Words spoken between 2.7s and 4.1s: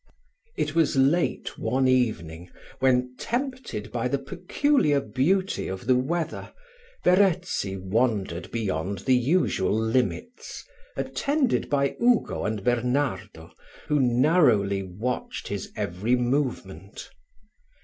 when, tempted by